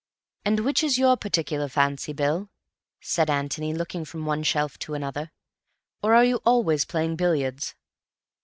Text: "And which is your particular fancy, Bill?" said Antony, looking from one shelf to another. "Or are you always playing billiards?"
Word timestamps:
"And 0.43 0.61
which 0.61 0.83
is 0.83 0.97
your 0.97 1.15
particular 1.15 1.67
fancy, 1.69 2.11
Bill?" 2.11 2.49
said 3.01 3.29
Antony, 3.29 3.71
looking 3.71 4.03
from 4.03 4.25
one 4.25 4.41
shelf 4.41 4.79
to 4.79 4.95
another. 4.95 5.31
"Or 6.01 6.15
are 6.15 6.25
you 6.25 6.37
always 6.37 6.85
playing 6.85 7.17
billiards?" 7.17 7.75